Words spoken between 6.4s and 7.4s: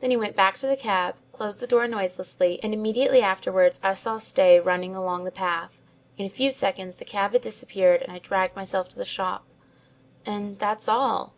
seconds the cab had